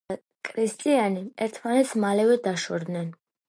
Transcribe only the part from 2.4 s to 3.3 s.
დაშორდნენ.